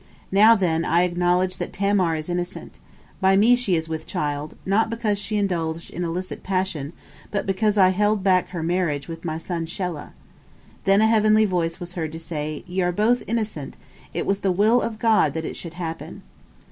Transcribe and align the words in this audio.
Now, 0.31 0.55
then, 0.55 0.83
I 0.83 1.03
acknowledge 1.03 1.57
that 1.59 1.71
Tamar 1.73 2.15
is 2.15 2.27
innocent. 2.27 2.79
By 3.19 3.35
me 3.35 3.53
is 3.53 3.59
she 3.59 3.79
with 3.87 4.07
child, 4.07 4.55
not 4.65 4.89
because 4.89 5.19
she 5.19 5.37
indulged 5.37 5.91
in 5.91 6.03
illicit 6.03 6.41
passion, 6.41 6.93
but 7.29 7.45
because 7.45 7.77
I 7.77 7.89
held 7.89 8.23
back 8.23 8.49
her 8.49 8.63
marriage 8.63 9.07
with 9.07 9.23
my 9.23 9.37
son 9.37 9.67
Shelah." 9.67 10.13
Then 10.85 11.01
a 11.01 11.07
heavenly 11.07 11.45
voice 11.45 11.79
was 11.79 11.93
heard 11.93 12.13
to 12.13 12.19
say: 12.19 12.63
"Ye 12.65 12.81
are 12.81 12.91
both 12.91 13.21
innocent! 13.27 13.77
It 14.11 14.25
was 14.25 14.39
the 14.39 14.51
will 14.51 14.81
of 14.81 14.97
God 14.97 15.35
that 15.35 15.45
it 15.45 15.55
should 15.55 15.73
happen!" 15.75 16.23